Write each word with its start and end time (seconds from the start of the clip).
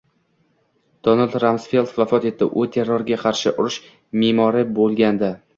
Donald 1.07 1.35
Ramsfeld 1.43 1.93
vafot 1.99 2.25
etdi. 2.31 2.49
U 2.63 2.65
«terrorga 2.77 3.21
qarshi 3.27 3.55
urush» 3.55 3.79
me'mori 4.23 4.69
bo‘lgandi 4.81 5.35